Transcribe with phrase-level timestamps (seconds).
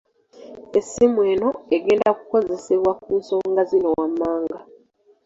[0.77, 4.59] Essimu eno egenda kukozesebwa ku nsonga zino wammanga.